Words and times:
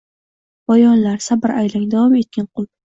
—Boyonlar, 0.71 1.21
sabr 1.27 1.57
aylang… 1.61 1.87
davom 1.97 2.21
etgin, 2.25 2.53
qul! 2.55 2.73